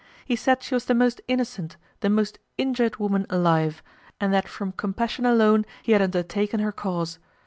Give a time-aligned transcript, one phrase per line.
[0.25, 3.83] He said she was the most innocent, the most injured woman alive,
[4.19, 7.19] and that from compassion alone he had undertaken her cause.